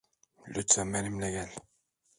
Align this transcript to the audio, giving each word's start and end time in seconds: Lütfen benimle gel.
Lütfen 0.47 0.93
benimle 0.93 1.31
gel. 1.31 1.49